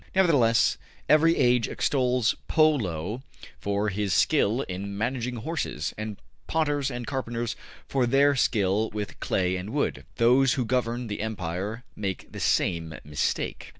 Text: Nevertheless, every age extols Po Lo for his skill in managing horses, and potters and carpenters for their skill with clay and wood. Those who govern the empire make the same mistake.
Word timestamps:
Nevertheless, 0.15 0.79
every 1.07 1.37
age 1.37 1.67
extols 1.67 2.33
Po 2.47 2.71
Lo 2.71 3.21
for 3.59 3.89
his 3.89 4.15
skill 4.15 4.61
in 4.63 4.97
managing 4.97 5.35
horses, 5.35 5.93
and 5.95 6.19
potters 6.47 6.89
and 6.89 7.05
carpenters 7.05 7.55
for 7.87 8.07
their 8.07 8.35
skill 8.35 8.89
with 8.93 9.19
clay 9.19 9.55
and 9.55 9.69
wood. 9.69 10.03
Those 10.15 10.53
who 10.53 10.65
govern 10.65 11.05
the 11.05 11.21
empire 11.21 11.83
make 11.95 12.31
the 12.31 12.39
same 12.39 12.95
mistake. 13.03 13.67